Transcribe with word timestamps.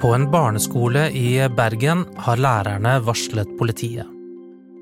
På 0.00 0.14
en 0.14 0.30
barneskole 0.30 1.10
i 1.10 1.48
Bergen 1.56 2.06
har 2.16 2.40
lærerne 2.40 2.94
varslet 3.04 3.50
politiet. 3.58 4.06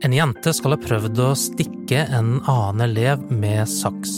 En 0.06 0.12
jente 0.14 0.52
skal 0.54 0.76
ha 0.76 0.78
prøvd 0.78 1.18
å 1.24 1.32
stikke 1.34 2.04
en 2.14 2.36
annen 2.46 2.84
elev 2.84 3.24
med 3.34 3.66
saks. 3.66 4.12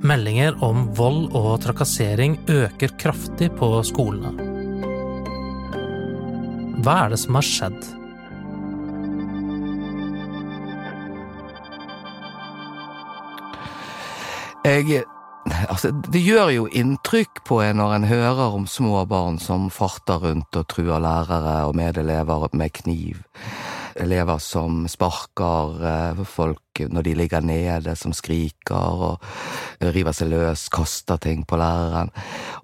Meldinger 0.00 0.56
om 0.64 0.86
vold 0.96 1.36
og 1.36 1.58
trakassering 1.60 2.38
øker 2.48 2.94
kraftig 2.96 3.50
på 3.60 3.68
skolene. 3.84 4.32
Hva 6.80 6.96
er 7.02 7.12
det 7.12 7.20
som 7.20 7.36
har 7.36 7.48
skjedd? 7.50 7.92
Jeg 14.64 15.04
Altså, 15.68 15.90
det 16.12 16.20
gjør 16.22 16.50
jo 16.52 16.66
inntrykk 16.76 17.42
på 17.48 17.60
en 17.64 17.80
når 17.80 17.94
en 17.96 18.06
hører 18.10 18.56
om 18.56 18.66
små 18.68 19.04
barn 19.08 19.38
som 19.42 19.68
farter 19.72 20.20
rundt 20.22 20.56
og 20.58 20.66
truer 20.70 21.00
lærere 21.02 21.60
og 21.68 21.76
medelever 21.78 22.48
med 22.52 22.74
kniv. 22.80 23.22
Elever 23.98 24.38
som 24.42 24.84
sparker 24.90 25.80
eh, 25.90 26.22
folk 26.28 26.82
når 26.92 27.06
de 27.06 27.14
ligger 27.18 27.42
nede, 27.42 27.96
som 27.98 28.14
skriker 28.14 29.02
og 29.08 29.24
river 29.82 30.14
seg 30.14 30.30
løs, 30.30 30.68
kaster 30.70 31.18
ting 31.22 31.42
på 31.48 31.58
læreren. 31.58 32.12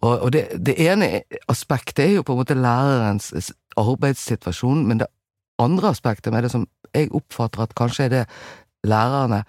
Og, 0.03 0.13
og 0.29 0.33
det, 0.37 0.47
det 0.55 0.77
ene 0.87 1.25
aspektet 1.51 2.05
er 2.07 2.17
jo 2.19 2.27
på 2.27 2.37
en 2.37 2.43
måte 2.45 2.59
lærerens 2.59 3.53
arbeidssituasjon, 3.81 4.87
men 4.87 5.03
det 5.03 5.11
andre 5.59 5.91
aspektet 5.95 6.35
med 6.35 6.47
det 6.47 6.55
som 6.55 6.69
jeg 6.95 7.11
oppfatter 7.15 7.65
at 7.65 7.75
kanskje 7.79 8.07
er 8.07 8.13
det 8.13 8.25
lærerne 8.87 9.43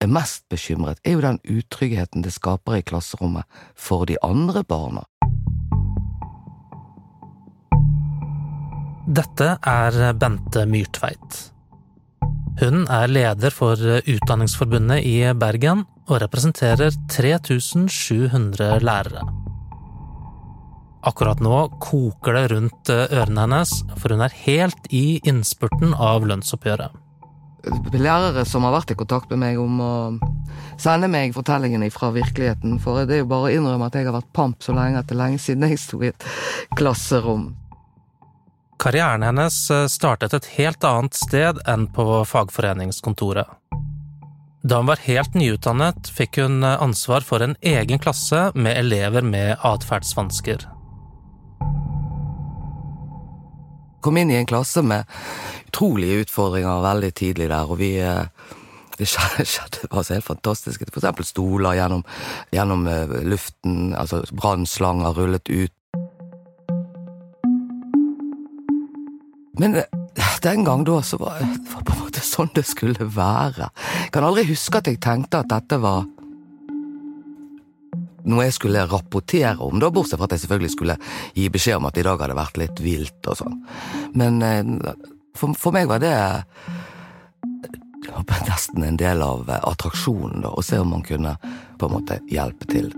er 0.00 0.10
mest 0.10 0.46
bekymret, 0.50 1.00
er 1.04 1.16
jo 1.16 1.24
den 1.24 1.40
utryggheten 1.42 2.22
det 2.22 2.32
skaper 2.34 2.78
i 2.78 2.84
klasserommet 2.86 3.46
for 3.74 4.06
de 4.06 4.18
andre 4.22 4.62
barna. 4.64 5.04
Dette 9.08 9.54
er 9.64 9.96
Bente 10.20 10.66
Myrtveit. 10.68 11.38
Hun 12.58 12.84
er 12.92 13.08
leder 13.08 13.54
for 13.54 13.78
Utdanningsforbundet 13.78 15.06
i 15.06 15.16
Bergen 15.38 15.86
og 16.08 16.20
representerer 16.24 16.92
3700 17.08 18.82
lærere. 18.84 19.24
Akkurat 21.08 21.40
nå 21.40 21.56
koker 21.80 22.36
det 22.36 22.46
rundt 22.52 22.90
ørene 22.92 23.46
hennes, 23.46 23.72
for 23.96 24.12
hun 24.12 24.24
er 24.26 24.40
helt 24.44 24.90
i 24.92 25.20
innspurten 25.30 25.94
av 25.94 26.26
lønnsoppgjøret 26.28 27.07
lærere 27.92 28.44
som 28.46 28.64
har 28.66 28.74
vært 28.76 28.92
i 28.94 28.98
kontakt 28.98 29.30
med 29.32 29.42
meg 29.42 29.60
om 29.60 29.80
å 29.82 29.94
sende 30.80 31.08
meg 31.10 31.34
fortellingene 31.36 31.90
fra 31.90 32.10
virkeligheten. 32.14 32.78
For 32.82 33.04
det 33.04 33.18
er 33.18 33.24
jo 33.24 33.30
bare 33.32 33.48
å 33.48 33.54
innrømme 33.54 33.88
at 33.88 33.98
jeg 33.98 34.08
har 34.08 34.16
vært 34.16 34.32
pamp 34.36 34.62
så 34.64 34.74
lenge 34.76 35.00
at 35.00 35.08
det 35.08 35.16
er 35.16 35.22
lenge 35.24 35.42
siden 35.42 35.66
jeg 35.68 35.80
sto 35.82 36.02
i 36.02 36.12
et 36.12 36.28
klasserom. 36.78 37.50
Karrieren 38.78 39.26
hennes 39.26 39.56
eh, 39.74 39.88
startet 39.90 40.36
et 40.36 40.52
helt 40.54 40.84
annet 40.86 41.18
sted 41.18 41.58
enn 41.66 41.88
på 41.90 42.22
fagforeningskontoret. 42.30 43.50
Da 44.62 44.78
hun 44.78 44.90
var 44.90 45.02
helt 45.02 45.34
nyutdannet, 45.38 46.10
fikk 46.14 46.38
hun 46.44 46.62
eh, 46.62 46.78
ansvar 46.82 47.26
for 47.26 47.42
en 47.42 47.56
egen 47.58 47.98
klasse 47.98 48.52
med 48.54 48.78
elever 48.78 49.26
med 49.26 49.56
atferdsvansker. 49.66 50.68
Kom 54.00 54.16
inn 54.16 54.30
i 54.30 54.38
en 54.38 54.46
klasse 54.46 54.82
med 54.82 55.08
utrolige 55.68 56.24
utfordringer 56.24 56.84
veldig 56.84 57.10
tidlig 57.14 57.48
der, 57.50 57.70
og 57.70 57.80
vi 57.80 57.96
eh, 58.02 58.24
det 58.98 59.06
skjedde, 59.06 59.88
altså 59.96 60.14
helt 60.14 60.26
fantastisk. 60.26 60.82
For 60.92 61.00
eksempel 61.00 61.26
stoler 61.26 61.78
gjennom, 61.78 62.04
gjennom 62.54 62.86
eh, 62.90 63.18
luften, 63.30 63.94
altså 63.94 64.22
brannslanger 64.32 65.14
rullet 65.18 65.48
ut. 65.48 65.74
Men 69.58 69.74
eh, 69.74 69.90
den 70.42 70.64
gang 70.64 70.86
da 70.86 71.00
så 71.02 71.18
var 71.18 71.38
det 71.40 71.48
på 71.70 71.94
en 71.94 72.02
måte 72.02 72.22
sånn 72.22 72.50
det 72.54 72.66
skulle 72.66 73.10
være. 73.14 73.70
Jeg 74.04 74.14
kan 74.14 74.26
aldri 74.26 74.46
huske 74.50 74.78
at 74.78 74.90
jeg 74.90 75.02
tenkte 75.02 75.42
at 75.42 75.50
dette 75.50 75.80
var 75.82 76.06
noe 78.28 78.46
jeg 78.46 78.56
skulle 78.58 78.86
rapportere 78.88 79.56
om, 79.64 79.78
da, 79.80 79.90
bortsett 79.94 80.20
fra 80.20 80.28
at 80.28 80.36
jeg 80.36 80.44
selvfølgelig 80.44 80.74
skulle 80.74 80.98
gi 81.34 81.48
beskjed 81.52 81.80
om 81.80 81.88
at 81.88 81.98
i 82.00 82.04
dag 82.06 82.20
hadde 82.22 82.38
vært 82.38 82.60
litt 82.60 82.82
vilt 82.84 83.30
og 83.30 83.40
sånn. 83.40 83.56
Men 84.18 84.42
for, 85.38 85.56
for 85.58 85.74
meg 85.76 85.88
var 85.90 86.02
det 86.02 86.14
nesten 88.48 88.82
en 88.82 88.96
del 88.96 89.22
av 89.22 89.50
eh, 89.50 89.68
attraksjonen, 89.68 90.42
da, 90.42 90.50
å 90.50 90.62
se 90.62 90.78
om 90.78 90.90
man 90.94 91.04
kunne 91.06 91.36
på 91.78 91.86
en 91.86 91.94
måte 91.94 92.20
hjelpe 92.30 92.68
til. 92.70 92.90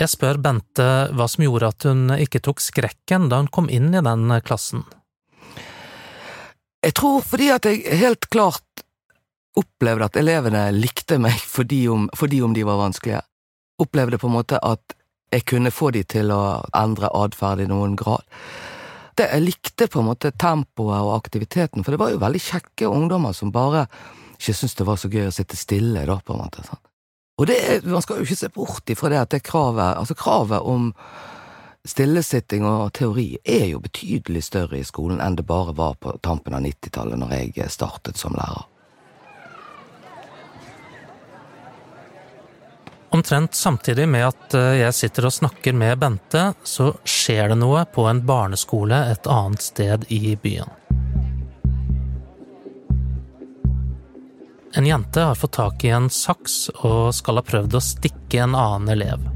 Jeg 0.00 0.08
spør 0.08 0.40
Bente 0.40 0.88
hva 1.12 1.26
som 1.28 1.44
gjorde 1.44 1.68
at 1.74 1.84
hun 1.84 2.14
ikke 2.16 2.40
tok 2.40 2.62
skrekken 2.64 3.28
da 3.28 3.42
hun 3.42 3.50
kom 3.52 3.68
inn 3.68 3.92
i 3.92 4.00
den 4.04 4.32
klassen. 4.46 4.86
Jeg 6.80 6.94
tror 6.96 7.20
fordi 7.20 7.50
at 7.52 7.66
jeg 7.68 7.98
helt 8.00 8.24
klart 8.32 8.64
opplevde 9.58 10.06
at 10.06 10.18
elevene 10.20 10.68
likte 10.76 11.18
meg 11.22 11.38
fordi 11.42 11.84
om, 11.90 12.08
fordi 12.16 12.40
om 12.42 12.54
de 12.54 12.64
var 12.66 12.80
vanskelige. 12.80 13.22
Opplevde 13.82 14.20
på 14.20 14.28
en 14.28 14.36
måte 14.36 14.60
at 14.62 14.94
jeg 15.30 15.46
kunne 15.46 15.72
få 15.74 15.92
de 15.94 16.02
til 16.04 16.32
å 16.34 16.60
endre 16.76 17.10
atferd 17.14 17.62
i 17.62 17.68
noen 17.70 17.94
grad 17.98 18.24
Det, 19.14 19.28
jeg 19.30 19.44
likte 19.44 19.86
på 19.90 20.00
en 20.00 20.08
måte 20.08 20.32
tempoet 20.32 21.02
og 21.04 21.14
aktiviteten, 21.14 21.84
for 21.84 21.92
det 21.92 22.00
var 22.00 22.12
jo 22.12 22.22
veldig 22.22 22.40
kjekke 22.40 22.88
ungdommer 22.88 23.34
som 23.36 23.52
bare 23.52 23.84
ikke 24.38 24.54
syntes 24.56 24.78
det 24.78 24.86
var 24.88 24.96
så 24.96 25.10
gøy 25.12 25.26
å 25.28 25.34
sitte 25.34 25.58
stille, 25.58 26.06
da, 26.08 26.16
på 26.24 26.32
en 26.32 26.40
måte. 26.40 26.62
Sånn. 26.64 26.80
Og 27.40 27.48
det, 27.50 27.58
man 27.84 28.00
skal 28.04 28.20
jo 28.20 28.24
ikke 28.24 28.38
se 28.38 28.48
bort 28.54 28.92
ifra 28.92 29.10
det 29.12 29.18
at 29.20 29.34
det 29.34 29.42
kravet, 29.44 29.98
altså 30.00 30.16
kravet 30.16 30.64
om 30.64 30.90
stillesitting 31.88 32.64
og 32.64 32.94
teori 32.96 33.34
er 33.44 33.66
jo 33.74 33.82
betydelig 33.84 34.46
større 34.46 34.80
i 34.80 34.86
skolen 34.86 35.20
enn 35.24 35.36
det 35.36 35.46
bare 35.48 35.76
var 35.76 35.98
på 36.00 36.14
tampen 36.24 36.56
av 36.56 36.64
90-tallet, 36.64 37.20
når 37.20 37.36
jeg 37.36 37.70
startet 37.72 38.20
som 38.20 38.36
lærer. 38.36 38.64
Omtrent 43.20 43.54
samtidig 43.54 44.08
med 44.08 44.22
at 44.24 44.54
eh, 44.56 44.78
jeg 44.80 44.94
sitter 44.96 45.26
og 45.28 45.32
snakker 45.34 45.74
med 45.76 45.98
Bente, 46.00 46.54
så 46.64 46.86
skjer 47.04 47.50
det 47.52 47.58
noe 47.60 47.82
på 47.92 48.06
en 48.08 48.22
barneskole 48.24 48.96
et 49.12 49.28
annet 49.28 49.60
sted 49.60 50.06
i 50.08 50.32
byen. 50.40 50.72
En 54.72 54.88
jente 54.88 55.26
har 55.28 55.36
fått 55.36 55.58
tak 55.58 55.84
i 55.84 55.92
en 55.92 56.08
saks 56.08 56.56
og 56.78 57.12
skal 57.12 57.42
ha 57.42 57.44
prøvd 57.44 57.76
å 57.76 57.84
stikke 57.90 58.40
en 58.46 58.56
annen 58.56 58.94
elev. 58.96 59.28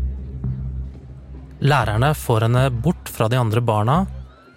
Lærerne 1.60 2.14
får 2.16 2.48
henne 2.48 2.66
bort 2.72 3.12
fra 3.12 3.28
de 3.28 3.36
andre 3.36 3.60
barna, 3.60 4.00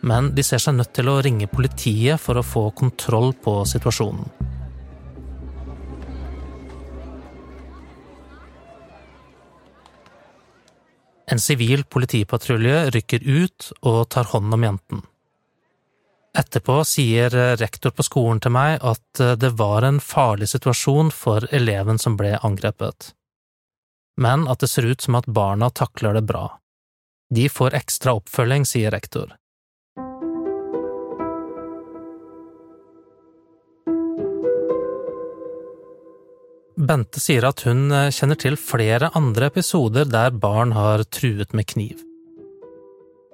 men 0.07 0.31
de 0.39 0.47
ser 0.53 0.63
seg 0.63 0.79
nødt 0.79 0.95
til 0.95 1.11
å 1.11 1.19
ringe 1.19 1.51
politiet 1.51 2.23
for 2.23 2.39
å 2.39 2.47
få 2.55 2.69
kontroll 2.79 3.33
på 3.43 3.59
situasjonen. 3.67 4.36
En 11.31 11.39
sivil 11.43 11.83
politipatrulje 11.83 12.89
rykker 12.95 13.23
ut 13.25 13.71
og 13.81 14.07
tar 14.13 14.29
hånd 14.31 14.53
om 14.55 14.63
jenten. 14.63 15.01
Etterpå 16.37 16.83
sier 16.85 17.33
rektor 17.57 17.91
på 17.97 18.05
skolen 18.05 18.39
til 18.43 18.53
meg 18.53 18.77
at 18.85 19.21
det 19.41 19.49
var 19.59 19.83
en 19.83 19.99
farlig 20.03 20.51
situasjon 20.53 21.09
for 21.11 21.47
eleven 21.51 21.97
som 21.99 22.15
ble 22.19 22.35
angrepet, 22.45 23.11
men 24.21 24.45
at 24.47 24.61
det 24.61 24.69
ser 24.71 24.85
ut 24.85 25.01
som 25.01 25.17
at 25.17 25.27
barna 25.27 25.69
takler 25.73 26.17
det 26.17 26.27
bra. 26.29 26.45
De 27.33 27.49
får 27.49 27.75
ekstra 27.75 28.13
oppfølging, 28.21 28.65
sier 28.69 28.93
rektor. 28.93 29.33
Bente 36.77 37.17
sier 37.17 37.41
at 37.47 37.63
hun 37.65 37.89
eh, 37.89 38.11
kjenner 38.13 38.37
til 38.37 38.55
flere 38.61 39.09
andre 39.17 39.47
episoder 39.49 40.05
der 40.05 40.35
barn 40.37 40.75
har 40.77 41.01
truet 41.09 41.55
med 41.57 41.65
kniv. 41.73 42.03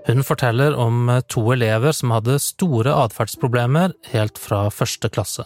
Hun 0.07 0.23
forteller 0.23 0.77
om 0.79 1.09
eh, 1.11 1.19
to 1.27 1.43
elever 1.51 1.91
som 1.91 2.13
hadde 2.15 2.37
store 2.39 2.93
atferdsproblemer 3.03 3.97
helt 4.13 4.39
fra 4.39 4.69
første 4.71 5.11
klasse. 5.11 5.43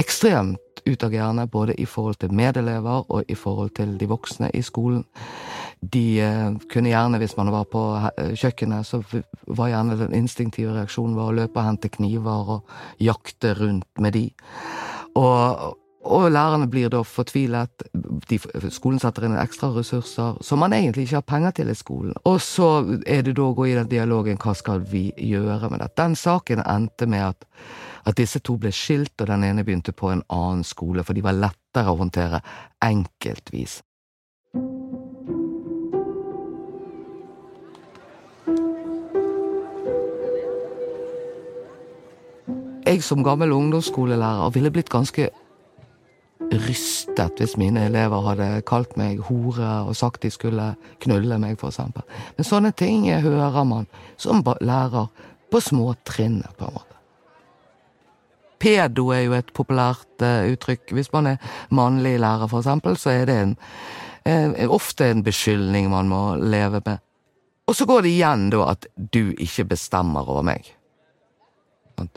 Ekstremt 0.00 0.80
utagerende 0.88 1.44
både 1.52 1.76
i 1.76 1.84
forhold 1.84 2.16
til 2.22 2.32
medelever 2.32 3.04
og 3.04 3.28
i 3.28 3.36
forhold 3.36 3.74
til 3.76 3.92
de 4.00 4.08
voksne 4.08 4.50
i 4.56 4.64
skolen. 4.64 5.04
De 5.84 6.06
eh, 6.24 6.48
kunne 6.72 6.94
gjerne, 6.94 7.20
hvis 7.20 7.36
man 7.36 7.52
var 7.52 7.68
på 7.68 7.84
kjøkkenet, 8.40 8.88
så 8.88 9.04
var 9.52 9.68
gjerne 9.68 10.00
den 10.00 10.16
instinktive 10.16 10.72
reaksjonen 10.80 11.20
å 11.20 11.28
løpe 11.42 11.60
og 11.60 11.74
hente 11.74 11.92
kniver 11.92 12.56
og 12.56 12.76
jakte 13.04 13.52
rundt 13.60 14.00
med 14.00 14.16
de. 14.16 14.30
Og, 15.16 15.76
og 16.06 16.26
lærerne 16.30 16.68
blir 16.70 16.90
da 16.92 17.00
fortvilet. 17.06 17.86
De, 18.28 18.38
skolen 18.72 19.00
setter 19.02 19.26
inn 19.26 19.38
ekstra 19.40 19.72
ressurser 19.74 20.38
som 20.44 20.62
man 20.62 20.76
egentlig 20.76 21.06
ikke 21.06 21.18
har 21.18 21.26
penger 21.26 21.56
til 21.58 21.72
i 21.72 21.78
skolen. 21.78 22.14
Og 22.28 22.38
så 22.44 22.68
er 23.06 23.24
det 23.26 23.36
da 23.38 23.48
å 23.48 23.56
gå 23.56 23.70
i 23.70 23.74
den 23.78 23.90
dialogen 23.90 24.38
hva 24.42 24.54
skal 24.56 24.84
vi 24.92 25.08
gjøre 25.16 25.72
med 25.72 25.82
dette. 25.82 25.96
Den 26.02 26.16
saken 26.20 26.62
endte 26.62 27.08
med 27.10 27.26
at, 27.32 27.48
at 28.06 28.20
disse 28.20 28.42
to 28.44 28.58
ble 28.60 28.72
skilt, 28.74 29.16
og 29.20 29.32
den 29.32 29.48
ene 29.48 29.66
begynte 29.66 29.96
på 29.96 30.12
en 30.12 30.24
annen 30.28 30.64
skole, 30.66 31.04
for 31.06 31.16
de 31.16 31.24
var 31.26 31.38
lettere 31.38 31.92
å 31.92 32.00
håndtere 32.04 32.42
enkeltvis. 32.84 33.80
Jeg 42.86 43.02
som 43.02 43.24
gammel 43.26 43.52
ungdomsskolelærer 43.52 44.54
ville 44.54 44.70
blitt 44.70 44.92
ganske 44.92 45.30
rystet 46.52 47.40
hvis 47.40 47.56
mine 47.58 47.86
elever 47.88 48.22
hadde 48.28 48.48
kalt 48.68 48.96
meg 49.00 49.22
hore 49.26 49.70
og 49.88 49.96
sagt 49.98 50.22
de 50.22 50.30
skulle 50.30 50.74
knulle 51.02 51.38
meg, 51.42 51.56
eksempel. 51.58 52.04
Men 52.36 52.46
sånne 52.46 52.72
ting 52.76 53.08
hører 53.10 53.64
man 53.66 53.88
som 54.20 54.44
lærer 54.60 55.08
på 55.50 55.62
små 55.62 55.94
trinn, 56.04 56.42
på 56.58 56.68
en 56.68 56.76
måte. 56.76 56.92
Pedo 58.58 59.10
er 59.12 59.26
jo 59.26 59.34
et 59.36 59.52
populært 59.54 60.22
uh, 60.24 60.46
uttrykk. 60.48 60.94
Hvis 60.96 61.12
man 61.12 61.34
er 61.34 61.50
mannlig 61.70 62.16
lærer, 62.22 62.48
eksempel, 62.48 62.96
så 62.96 63.12
er 63.12 63.26
det 63.28 63.36
en, 63.42 63.56
er 64.26 64.72
ofte 64.72 65.10
en 65.10 65.22
beskyldning 65.26 65.90
man 65.92 66.08
må 66.08 66.22
leve 66.40 66.80
med. 66.86 67.02
Og 67.66 67.76
så 67.76 67.86
går 67.86 68.06
det 68.06 68.14
igjen 68.14 68.48
da 68.54 68.64
at 68.70 68.86
du 68.96 69.34
ikke 69.36 69.68
bestemmer 69.74 70.28
over 70.30 70.46
meg. 70.46 70.70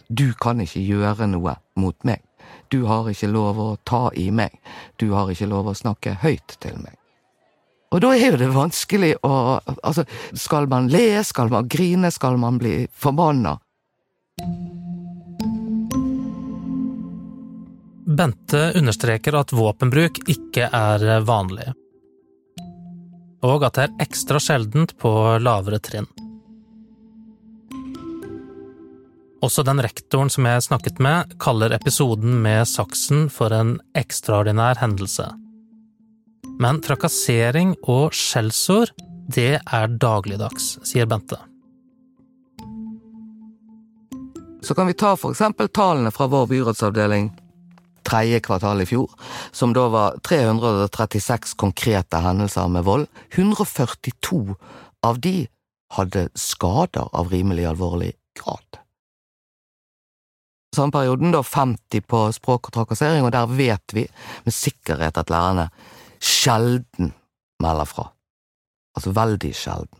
Du 0.08 0.34
kan 0.34 0.62
ikke 0.64 0.82
gjøre 0.84 1.28
noe 1.32 1.56
mot 1.80 1.98
meg. 2.08 2.24
Du 2.70 2.84
har 2.90 3.10
ikke 3.10 3.30
lov 3.32 3.60
å 3.62 3.70
ta 3.88 4.10
i 4.18 4.30
meg. 4.32 4.56
Du 4.98 5.12
har 5.16 5.30
ikke 5.32 5.50
lov 5.50 5.70
å 5.72 5.78
snakke 5.78 6.18
høyt 6.24 6.58
til 6.62 6.78
meg. 6.82 6.96
Og 7.90 8.04
da 8.04 8.12
er 8.14 8.36
jo 8.36 8.42
det 8.42 8.52
vanskelig 8.54 9.16
å 9.26 9.34
Altså, 9.82 10.06
skal 10.38 10.70
man 10.70 10.90
le, 10.94 11.24
skal 11.26 11.50
man 11.50 11.70
grine, 11.70 12.12
skal 12.14 12.38
man 12.38 12.60
bli 12.62 12.84
forbanna? 12.94 13.58
Bente 18.10 18.62
understreker 18.78 19.36
at 19.38 19.54
våpenbruk 19.54 20.24
ikke 20.32 20.70
er 20.74 21.04
vanlig, 21.28 21.68
og 23.46 23.66
at 23.68 23.78
det 23.78 23.84
er 23.86 24.08
ekstra 24.08 24.42
sjeldent 24.42 24.96
på 25.00 25.12
lavere 25.44 25.78
trinn. 25.84 26.10
Også 29.40 29.64
den 29.64 29.80
rektoren 29.80 30.28
som 30.32 30.44
jeg 30.50 30.66
snakket 30.66 30.98
med, 31.00 31.36
kaller 31.40 31.72
episoden 31.72 32.42
med 32.44 32.68
saksen 32.68 33.30
for 33.32 33.54
en 33.56 33.78
ekstraordinær 33.96 34.82
hendelse. 34.82 35.30
Men 36.60 36.82
trakassering 36.84 37.78
og 37.88 38.12
skjellsord, 38.16 38.92
det 39.32 39.62
er 39.64 39.94
dagligdags, 40.02 40.74
sier 40.84 41.08
Bente. 41.08 41.38
Så 44.60 44.76
kan 44.76 44.90
vi 44.90 44.98
ta 44.98 45.14
for 45.16 45.32
eksempel 45.32 45.72
tallene 45.72 46.12
fra 46.12 46.28
vår 46.28 46.50
byrådsavdeling 46.52 47.32
tredje 48.10 48.42
kvartal 48.44 48.84
i 48.84 48.90
fjor, 48.90 49.08
som 49.56 49.72
da 49.76 49.86
var 49.94 50.20
336 50.26 51.56
konkrete 51.60 52.20
hendelser 52.26 52.68
med 52.68 52.84
vold. 52.84 53.08
142 53.38 54.58
av 55.08 55.24
de 55.24 55.48
hadde 55.96 56.28
skader 56.36 57.08
av 57.16 57.32
rimelig 57.32 57.70
alvorlig 57.72 58.12
grad 58.36 58.82
samme 60.76 60.94
perioden 60.94 61.34
da 61.34 61.42
50 61.44 62.06
på 62.08 62.26
språk 62.36 62.70
og 62.70 62.76
trakassering, 62.76 63.26
og 63.26 63.34
der 63.34 63.50
vet 63.50 63.96
vi 63.96 64.06
med 64.46 64.54
sikkerhet 64.54 65.18
at 65.18 65.32
lærerne 65.34 65.70
sjelden 66.20 67.14
melder 67.64 67.90
fra. 67.90 68.10
Altså 68.96 69.14
veldig 69.16 69.56
sjelden. 69.56 70.00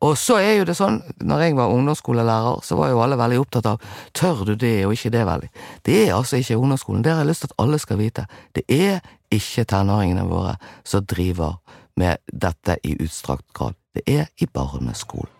Og 0.00 0.16
så 0.16 0.38
er 0.40 0.54
jo 0.56 0.64
det 0.64 0.78
sånn, 0.78 0.96
når 1.28 1.42
jeg 1.44 1.56
var 1.58 1.72
ungdomsskolelærer, 1.74 2.62
så 2.64 2.76
var 2.78 2.88
jo 2.88 3.02
alle 3.04 3.18
veldig 3.20 3.40
opptatt 3.42 3.66
av 3.68 3.82
tør 4.16 4.46
du 4.48 4.54
det 4.56 4.86
og 4.86 4.94
ikke 4.96 5.12
det 5.12 5.26
veldig. 5.28 5.50
Det 5.84 5.96
er 6.06 6.14
altså 6.16 6.40
ikke 6.40 6.56
ungdomsskolen, 6.56 7.02
det 7.04 7.12
har 7.12 7.20
jeg 7.20 7.28
lyst 7.28 7.44
til 7.44 7.52
at 7.52 7.58
alle 7.64 7.80
skal 7.82 8.00
vite. 8.00 8.24
Det 8.56 8.64
er 8.72 9.02
ikke 9.30 9.66
tenåringene 9.68 10.24
våre 10.30 10.56
som 10.88 11.04
driver 11.04 11.60
med 12.00 12.24
dette 12.32 12.78
i 12.80 12.96
utstrakt 12.96 13.44
grad. 13.52 13.76
Det 13.92 14.06
er 14.08 14.32
i 14.40 14.48
barneskolen. 14.48 15.39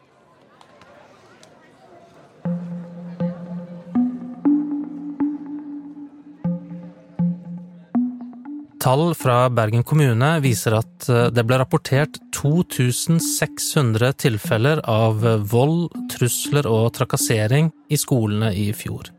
Tall 8.80 9.14
fra 9.14 9.50
Bergen 9.52 9.82
kommune 9.84 10.28
viser 10.40 10.72
at 10.78 11.08
eh, 11.12 11.26
det 11.28 11.42
ble 11.44 11.58
rapportert 11.60 12.16
2600 12.32 14.14
tilfeller 14.16 14.80
av 14.88 15.20
vold, 15.52 15.90
trusler 16.08 16.64
og 16.64 16.86
trakassering 16.96 17.68
i 17.92 17.98
skolene 18.00 18.54
i 18.56 18.70
fjor. 18.72 19.12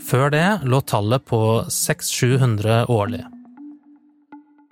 Før 0.00 0.32
det 0.32 0.46
lå 0.64 0.80
tallet 0.88 1.28
på 1.28 1.42
600-700 1.68 2.88
årlig. 2.88 3.22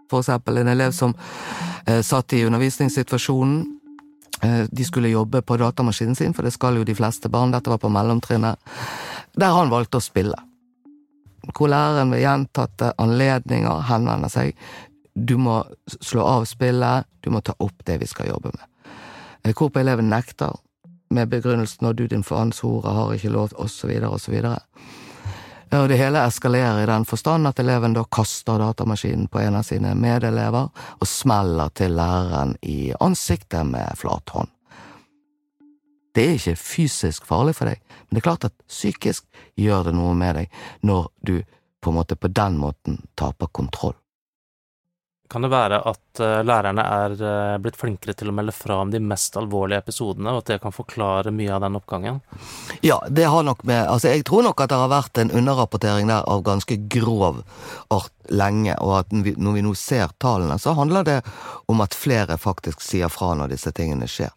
For 0.09 0.25
eksempel 0.25 0.65
en 0.65 0.73
elev 0.73 0.97
som 0.97 1.13
eh, 1.13 2.01
satt 2.01 2.33
i 2.33 2.47
undervisningssituasjonen. 2.49 3.65
Eh, 4.41 4.63
de 4.73 4.89
skulle 4.89 5.13
jobbe 5.13 5.45
på 5.45 5.61
datamaskinen 5.61 6.17
sin, 6.17 6.33
for 6.33 6.49
det 6.49 6.57
skal 6.57 6.81
jo 6.81 6.89
de 6.89 6.97
fleste 6.97 7.29
barn, 7.29 7.53
dette 7.53 7.69
var 7.69 7.85
på 7.85 7.93
mellomtrinnet, 7.93 8.57
der 9.37 9.61
han 9.61 9.69
valgte 9.69 10.01
å 10.01 10.09
spille 10.09 10.47
hvor 11.57 11.71
læreren 11.73 12.13
ved 12.15 12.25
gjentatte 12.25 12.93
anledninger 12.99 13.87
henvender 13.91 14.33
seg. 14.33 14.57
Du 15.15 15.37
må 15.39 15.63
slå 16.01 16.25
av 16.25 16.47
spillet, 16.49 17.07
du 17.21 17.31
må 17.35 17.43
ta 17.45 17.55
opp 17.59 17.85
det 17.87 18.01
vi 18.01 18.09
skal 18.09 18.31
jobbe 18.31 18.53
med. 18.55 18.67
Eh, 19.45 19.55
hvorpå 19.55 19.81
eleven 19.81 20.11
nekter, 20.11 20.57
med 21.11 21.29
begrunnelsen 21.29 21.83
'når 21.83 21.93
du 21.93 22.07
din 22.07 22.23
faenshore 22.23 22.93
har 22.95 23.13
ikke 23.13 23.33
lov', 23.35 23.55
osv., 23.59 23.91
osv. 23.91 24.35
Og 25.73 25.89
det 25.89 25.99
hele 25.99 26.23
eskalerer 26.27 26.83
i 26.83 26.87
den 26.87 27.05
forstand 27.05 27.47
at 27.47 27.59
eleven 27.59 27.93
da 27.95 28.05
kaster 28.05 28.59
datamaskinen 28.59 29.29
på 29.29 29.39
en 29.39 29.55
av 29.55 29.63
sine 29.63 29.95
medelever 29.95 30.69
og 31.01 31.07
smeller 31.07 31.69
til 31.69 31.91
læreren 31.91 32.57
i 32.63 32.93
ansiktet 33.01 33.67
med 33.67 33.97
flat 33.97 34.31
hånd. 34.35 34.49
Det 36.15 36.27
er 36.27 36.37
ikke 36.39 36.59
fysisk 36.59 37.27
farlig 37.29 37.55
for 37.59 37.71
deg, 37.71 37.81
men 38.09 38.17
det 38.17 38.23
er 38.23 38.29
klart 38.29 38.49
at 38.51 38.57
psykisk 38.67 39.27
gjør 39.59 39.91
det 39.91 39.97
noe 39.99 40.15
med 40.19 40.41
deg 40.41 40.61
når 40.87 41.11
du 41.23 41.37
på 41.81 41.93
en 41.93 42.01
måte 42.01 42.17
på 42.19 42.29
den 42.29 42.59
måten 42.61 43.03
taper 43.15 43.47
kontroll. 43.47 43.97
Kan 45.31 45.45
det 45.47 45.53
være 45.53 45.79
at 45.87 46.21
uh, 46.21 46.41
lærerne 46.43 46.83
er 46.83 47.13
uh, 47.23 47.59
blitt 47.63 47.77
flinkere 47.79 48.17
til 48.19 48.33
å 48.33 48.35
melde 48.35 48.51
fra 48.51 48.81
om 48.83 48.91
de 48.91 48.99
mest 48.99 49.37
alvorlige 49.39 49.79
episodene, 49.85 50.33
og 50.33 50.43
at 50.43 50.51
det 50.51 50.57
kan 50.65 50.75
forklare 50.75 51.31
mye 51.31 51.53
av 51.55 51.63
den 51.63 51.79
oppgangen? 51.79 52.19
Ja, 52.83 52.99
det 53.07 53.29
har 53.31 53.47
nok 53.47 53.63
med 53.69 53.85
Altså, 53.85 54.11
jeg 54.11 54.27
tror 54.27 54.43
nok 54.49 54.61
at 54.61 54.73
det 54.73 54.81
har 54.81 54.91
vært 54.91 55.23
en 55.23 55.31
underrapportering 55.31 56.11
der 56.11 56.27
av 56.27 56.43
ganske 56.49 56.81
grov 56.91 57.45
art 57.95 58.11
lenge, 58.27 58.75
og 58.83 58.97
at 59.05 59.15
når 59.15 59.55
vi 59.55 59.63
nå 59.63 59.77
ser 59.79 60.11
tallene, 60.19 60.59
så 60.59 60.75
handler 60.75 61.07
det 61.07 61.19
om 61.71 61.79
at 61.87 61.95
flere 61.95 62.35
faktisk 62.35 62.83
sier 62.83 63.11
fra 63.13 63.37
når 63.39 63.55
disse 63.55 63.71
tingene 63.77 64.11
skjer. 64.11 64.35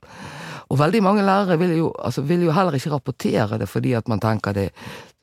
Og 0.74 0.80
veldig 0.80 1.04
mange 1.06 1.22
lærere 1.26 1.60
vil 1.62 1.76
jo, 1.78 1.92
altså, 2.02 2.24
vil 2.26 2.48
jo 2.48 2.54
heller 2.56 2.74
ikke 2.74 2.96
rapportere 2.96 3.60
det 3.62 3.70
fordi 3.70 3.94
at 3.94 4.08
man 4.10 4.22
tenker 4.24 4.56
det 4.58 4.72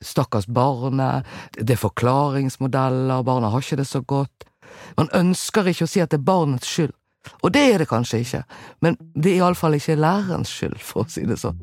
stakkars 0.01 0.47
barnet, 0.47 1.27
det 1.59 1.75
er 1.75 1.81
forklaringsmodeller, 1.81 3.25
barna 3.27 3.49
har 3.51 3.63
ikke 3.63 3.81
det 3.81 3.87
så 3.89 3.99
godt. 4.01 4.47
Man 4.95 5.11
ønsker 5.13 5.67
ikke 5.67 5.85
å 5.85 5.91
si 5.91 5.99
at 5.99 6.13
det 6.13 6.21
er 6.21 6.29
barnets 6.29 6.71
skyld. 6.71 6.95
Og 7.43 7.51
det 7.53 7.65
er 7.73 7.83
det 7.83 7.89
kanskje 7.91 8.21
ikke, 8.23 8.41
men 8.81 8.95
det 9.13 9.33
er 9.33 9.43
iallfall 9.43 9.75
ikke 9.77 9.99
lærerens 9.99 10.49
skyld, 10.55 10.79
for 10.81 11.03
å 11.03 11.11
si 11.11 11.25
det 11.27 11.37
sånn. 11.37 11.59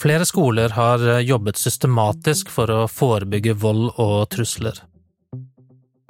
Flere 0.00 0.28
skoler 0.28 0.76
har 0.76 1.02
jobbet 1.24 1.58
systematisk 1.60 2.52
for 2.52 2.70
å 2.72 2.84
forebygge 2.88 3.56
vold 3.64 3.90
og 3.96 4.28
trusler. 4.32 4.78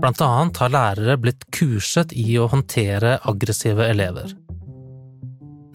Blant 0.01 0.21
annet 0.25 0.57
har 0.63 0.73
lærere 0.73 1.19
blitt 1.21 1.43
kurset 1.53 2.15
i 2.17 2.33
å 2.41 2.47
håndtere 2.49 3.19
aggressive 3.29 3.85
elever. 3.85 4.33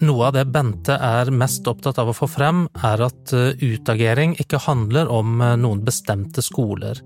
Noe 0.02 0.26
av 0.26 0.34
det 0.34 0.42
Bente 0.52 0.96
er 1.00 1.30
mest 1.32 1.66
opptatt 1.70 2.00
av 2.02 2.10
å 2.10 2.16
få 2.16 2.26
frem, 2.28 2.64
er 2.84 3.04
at 3.06 3.32
eh, 3.32 3.54
utagering 3.62 4.34
ikke 4.42 4.60
handler 4.66 5.08
om 5.08 5.38
eh, 5.40 5.54
noen 5.62 5.84
bestemte 5.86 6.42
skoler, 6.44 6.98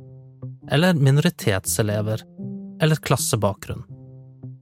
eller 0.73 0.97
minoritetselever, 0.97 2.25
eller 2.81 3.03
klassebakgrunn. 3.05 3.85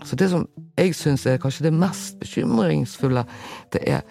Altså 0.02 0.18
det 0.18 0.28
som 0.34 0.44
jeg 0.78 0.98
syns 0.98 1.24
er 1.30 1.40
kanskje 1.42 1.68
det 1.68 1.74
mest 1.78 2.18
bekymringsfulle, 2.20 3.24
det 3.72 3.86
er 3.86 4.02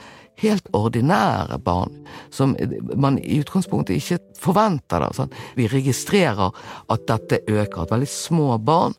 helt 0.41 0.69
ordinære 0.77 1.57
barn, 1.63 1.93
som 2.33 2.55
man 2.95 3.17
i 3.19 3.39
utgangspunktet 3.41 3.97
ikke 3.97 4.19
forventer. 4.39 5.01
Da, 5.01 5.09
sånn. 5.15 5.33
Vi 5.57 5.67
registrerer 5.71 6.53
at 6.93 7.07
dette 7.09 7.41
øker, 7.47 7.83
at 7.83 7.93
veldig 7.95 8.11
små 8.11 8.57
barn 8.61 8.95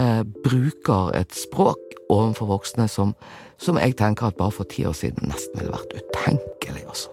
eh, 0.00 0.22
bruker 0.44 1.14
et 1.16 1.34
språk 1.36 1.80
overfor 2.12 2.52
voksne 2.52 2.88
som, 2.90 3.14
som, 3.56 3.80
jeg 3.80 3.96
tenker 3.98 4.28
at 4.28 4.38
bare 4.38 4.52
for 4.54 4.68
ti 4.68 4.84
år 4.86 4.96
siden 4.98 5.30
nesten 5.32 5.60
ville 5.60 5.74
vært 5.74 5.96
utenkelig. 5.96 6.84
Også. 6.84 6.90
Altså. 6.90 7.10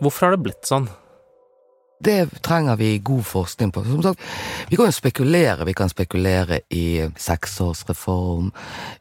Hvorfor 0.00 0.26
har 0.26 0.36
det 0.36 0.44
blitt 0.48 0.68
sånn? 0.68 0.88
Det 1.98 2.42
trenger 2.42 2.76
vi 2.76 2.98
god 2.98 3.26
forskning 3.26 3.70
på. 3.72 3.84
Som 3.84 4.02
sagt, 4.02 4.20
vi 4.68 4.76
kan 4.76 4.86
jo 4.86 4.92
spekulere. 4.92 5.64
Vi 5.64 5.74
kan 5.74 5.88
spekulere 5.88 6.60
i 6.70 7.10
seksårsreform, 7.16 8.50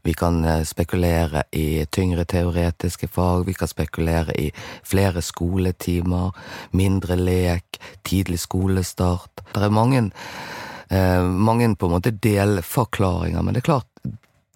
vi 0.04 0.14
kan 0.14 0.44
eh, 0.46 0.64
spekulere 0.64 1.44
i 1.52 1.86
tyngre 1.86 2.26
teoretiske 2.26 3.08
fag, 3.08 3.46
vi 3.46 3.54
kan 3.54 3.68
spekulere 3.68 4.36
i 4.40 4.52
flere 4.84 5.22
skoletimer, 5.22 6.32
mindre 6.72 7.16
lek, 7.16 7.80
tidlig 8.04 8.40
skolestart. 8.40 9.42
Det 9.54 9.64
er 9.64 9.74
mange, 9.74 10.12
eh, 10.90 11.24
mange 11.24 11.76
på 11.76 11.90
en 11.90 11.98
måte 11.98 12.12
delforklaringer, 12.12 13.42
men 13.42 13.54
det 13.54 13.64
er 13.64 13.72
klart, 13.72 13.90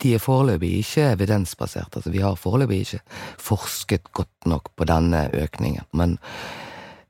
de 0.03 0.13
er 0.13 0.21
foreløpig 0.21 0.77
ikke 0.77 1.11
evidensbasert. 1.15 1.95
Altså, 1.95 2.13
vi 2.13 2.21
har 2.21 2.35
foreløpig 2.37 2.79
ikke 2.79 2.99
forsket 3.41 4.13
godt 4.13 4.45
nok 4.45 4.69
på 4.77 4.85
denne 4.85 5.29
økningen. 5.33 5.89
Men 5.93 6.17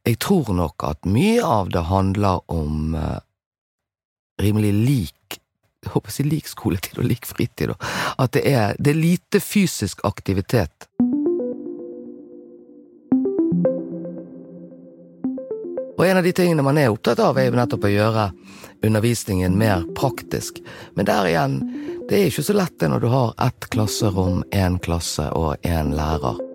jeg 0.08 0.20
tror 0.24 0.54
nok 0.56 0.86
at 0.88 1.08
mye 1.10 1.44
av 1.44 1.72
det 1.74 1.84
handler 1.90 2.40
om 2.52 2.96
uh, 2.96 3.20
rimelig 4.42 4.74
lik 4.74 5.42
jeg 5.88 5.94
håper 5.94 6.12
å 6.12 6.14
si 6.16 6.24
lik 6.26 6.48
skoletid 6.50 6.98
og 7.00 7.06
lik 7.08 7.28
fritid. 7.30 7.72
At 8.20 8.34
det 8.36 8.42
er, 8.50 8.74
det 8.76 8.92
er 8.92 8.98
lite 8.98 9.40
fysisk 9.40 10.02
aktivitet. 10.08 10.88
Og 15.98 16.04
en 16.06 16.20
av 16.20 16.26
de 16.26 16.34
tingene 16.36 16.66
man 16.66 16.78
er 16.82 16.92
opptatt 16.92 17.22
av, 17.24 17.38
er 17.40 17.48
jo 17.48 17.56
nettopp 17.58 17.88
å 17.88 17.94
gjøre 17.94 18.26
undervisningen 18.86 19.56
mer 19.58 19.86
praktisk. 19.98 20.60
Men 20.98 21.08
der 21.10 21.30
igjen, 21.30 21.62
det 22.10 22.20
er 22.20 22.28
ikke 22.34 22.46
så 22.50 22.58
lett 22.58 22.76
det 22.82 22.92
når 22.92 23.06
du 23.06 23.10
har 23.14 23.32
ett 23.48 23.70
klasserom, 23.74 24.44
én 24.52 24.78
klasse 24.84 25.30
og 25.38 25.56
én 25.66 25.96
lærer. 25.98 26.47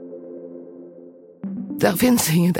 Der 1.83 1.97
finnes 1.99 2.31
ingen 2.31 2.55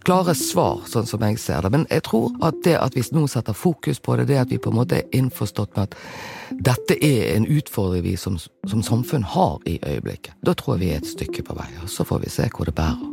klare 0.00 0.32
svar, 0.34 0.78
sånn 0.88 1.04
som 1.04 1.20
jeg 1.26 1.36
ser 1.42 1.60
det. 1.60 1.70
Men 1.74 1.82
jeg 1.92 2.06
tror 2.06 2.32
at 2.46 2.56
det 2.64 2.78
at 2.80 2.94
vi 2.96 3.02
nå 3.12 3.26
setter 3.28 3.52
fokus 3.52 4.00
på 4.00 4.16
det, 4.16 4.30
det 4.30 4.38
at 4.40 4.52
vi 4.52 4.56
på 4.56 4.72
en 4.72 4.78
måte 4.78 5.02
er 5.02 5.16
innforstått 5.16 5.76
med 5.76 5.90
at 5.90 5.96
dette 6.70 6.96
er 7.04 7.34
en 7.34 7.44
utfordring 7.44 8.06
vi 8.06 8.14
som, 8.16 8.38
som 8.40 8.80
samfunn 8.86 9.26
har 9.34 9.58
i 9.68 9.76
øyeblikket, 9.84 10.38
da 10.40 10.56
tror 10.56 10.78
jeg 10.78 10.80
vi 10.80 10.92
er 10.94 11.02
et 11.02 11.10
stykke 11.10 11.44
på 11.50 11.58
vei. 11.58 11.68
Og 11.84 11.92
så 11.92 12.08
får 12.08 12.24
vi 12.24 12.32
se 12.32 12.48
hvor 12.48 12.70
det 12.70 12.76
bærer. 12.80 13.10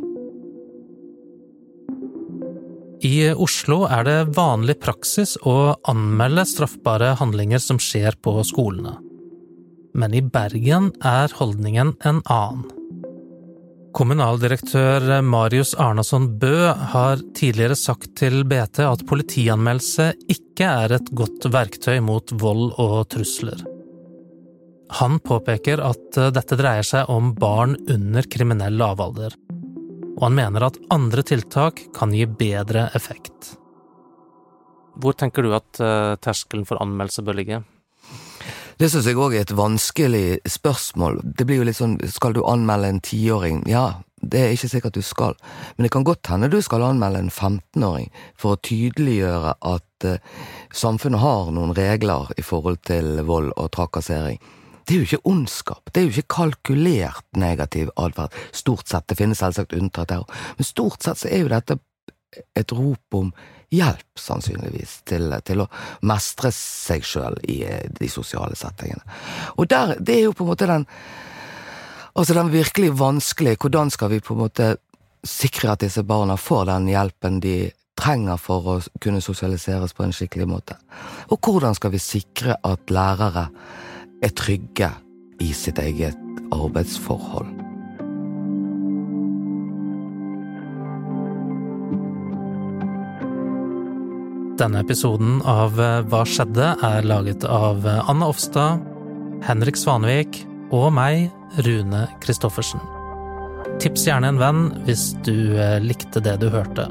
I 3.04 3.28
Oslo 3.36 3.82
er 3.86 4.08
det 4.08 4.16
vanlig 4.34 4.80
praksis 4.82 5.36
å 5.46 5.76
anmelde 5.92 6.48
straffbare 6.48 7.12
handlinger 7.20 7.60
som 7.62 7.78
skjer 7.78 8.16
på 8.24 8.32
skolene. 8.48 8.96
Men 9.92 10.16
i 10.16 10.24
Bergen 10.24 10.90
er 11.04 11.30
holdningen 11.36 11.94
en 12.08 12.24
annen. 12.24 12.77
Kommunaldirektør 13.96 15.22
Marius 15.24 15.72
Arnason 15.80 16.26
Bø 16.38 16.68
har 16.92 17.20
tidligere 17.36 17.76
sagt 17.78 18.12
til 18.20 18.42
BT 18.48 18.82
at 18.84 19.04
politianmeldelse 19.08 20.10
ikke 20.28 20.68
er 20.68 20.94
et 20.98 21.08
godt 21.16 21.48
verktøy 21.52 21.96
mot 22.04 22.34
vold 22.42 22.74
og 22.82 23.08
trusler. 23.14 23.62
Han 25.00 25.18
påpeker 25.24 25.80
at 25.84 26.20
dette 26.36 26.58
dreier 26.60 26.86
seg 26.86 27.08
om 27.12 27.32
barn 27.36 27.76
under 27.88 28.28
kriminell 28.28 28.76
lavalder, 28.80 29.34
og 30.18 30.22
han 30.26 30.36
mener 30.36 30.68
at 30.68 30.78
andre 30.94 31.24
tiltak 31.24 31.82
kan 31.96 32.12
gi 32.16 32.26
bedre 32.28 32.88
effekt. 32.96 33.54
Hvor 34.98 35.14
tenker 35.14 35.46
du 35.46 35.52
at 35.54 35.80
eh, 35.80 36.14
terskelen 36.20 36.66
for 36.68 36.80
anmeldelse 36.82 37.22
bør 37.24 37.36
ligge? 37.38 37.60
Det 38.78 38.86
syns 38.92 39.08
jeg 39.10 39.18
òg 39.18 39.32
er 39.34 39.42
et 39.42 39.56
vanskelig 39.58 40.38
spørsmål. 40.46 41.16
Det 41.34 41.48
blir 41.48 41.58
jo 41.58 41.64
litt 41.66 41.78
sånn, 41.80 41.96
skal 42.06 42.36
du 42.36 42.44
anmelde 42.46 42.92
en 42.92 43.00
tiåring? 43.02 43.64
Ja, 43.66 44.04
det 44.22 44.38
er 44.38 44.52
ikke 44.54 44.70
sikkert 44.70 44.94
du 44.94 45.02
skal, 45.02 45.34
men 45.74 45.86
det 45.86 45.90
kan 45.94 46.06
godt 46.06 46.30
hende 46.30 46.50
du 46.52 46.60
skal 46.62 46.84
anmelde 46.86 47.24
en 47.24 47.32
15-åring 47.32 48.06
for 48.38 48.54
å 48.54 48.60
tydeliggjøre 48.62 49.56
at 49.72 50.06
uh, 50.06 50.22
samfunnet 50.70 51.22
har 51.22 51.50
noen 51.54 51.74
regler 51.74 52.30
i 52.38 52.46
forhold 52.46 52.78
til 52.86 53.18
vold 53.26 53.50
og 53.56 53.72
trakassering 53.74 54.38
det 54.88 54.94
er 54.94 55.02
jo 55.02 55.06
ikke 55.08 55.28
ondskap, 55.28 55.90
det 55.92 56.00
er 56.00 56.06
jo 56.06 56.12
ikke 56.14 56.32
kalkulert 56.32 57.26
negativ 57.36 57.90
atferd, 58.00 58.32
stort 58.56 58.88
sett, 58.88 59.04
det 59.10 59.18
finnes 59.18 59.42
selvsagt 59.42 59.74
unntatt 59.76 60.08
der, 60.14 60.22
men 60.56 60.64
stort 60.64 61.04
sett 61.04 61.20
så 61.20 61.28
er 61.28 61.42
jo 61.42 61.50
dette 61.52 61.76
et 62.56 62.72
rop 62.72 63.18
om 63.18 63.28
hjelp, 63.74 64.18
sannsynligvis, 64.18 65.00
til, 65.08 65.32
til 65.44 65.62
å 65.64 65.68
mestre 66.08 66.52
seg 66.54 67.04
sjøl 67.04 67.38
i 67.48 67.62
eh, 67.68 67.86
de 68.00 68.10
sosiale 68.12 68.56
settingene. 68.58 69.04
Og 69.56 69.68
der, 69.70 69.96
det 70.00 70.18
er 70.18 70.28
jo 70.28 70.36
på 70.36 70.46
en 70.46 70.52
måte 70.54 70.70
den 70.70 70.86
Altså 72.18 72.34
den 72.34 72.48
virkelig 72.50 72.88
vanskelige, 72.98 73.60
hvordan 73.62 73.92
skal 73.94 74.08
vi 74.10 74.16
på 74.18 74.34
en 74.34 74.40
måte 74.40 74.64
sikre 75.22 75.76
at 75.76 75.84
disse 75.84 76.02
barna 76.02 76.34
får 76.34 76.64
den 76.66 76.88
hjelpen 76.90 77.36
de 77.38 77.68
trenger 77.94 78.40
for 78.42 78.66
å 78.72 78.74
kunne 78.98 79.20
sosialiseres 79.22 79.94
på 79.94 80.02
en 80.02 80.16
skikkelig 80.16 80.48
måte? 80.50 80.74
Og 81.30 81.38
hvordan 81.38 81.78
skal 81.78 81.94
vi 81.94 82.02
sikre 82.02 82.56
at 82.66 82.90
lærere 82.90 83.46
er 84.22 84.34
trygge 84.34 84.90
i 85.40 85.52
sitt 85.54 85.78
eget 85.78 86.18
arbeidsforhold. 86.50 87.57
Denne 94.58 94.80
episoden 94.82 95.38
av 95.46 95.78
eh, 95.78 96.00
Hva 96.10 96.24
skjedde? 96.26 96.72
er 96.82 97.06
laget 97.06 97.44
av 97.46 97.86
Anna 97.86 98.26
Offstad, 98.26 98.82
Henrik 99.46 99.78
Svanvik 99.78 100.40
og 100.74 100.90
meg, 100.96 101.28
Rune 101.62 102.06
Christoffersen. 102.24 102.82
Tips 103.78 104.08
gjerne 104.08 104.32
en 104.32 104.40
venn 104.40 104.64
hvis 104.88 105.12
du 105.22 105.54
eh, 105.54 105.78
likte 105.84 106.22
det 106.24 106.40
du 106.42 106.48
hørte. 106.50 106.88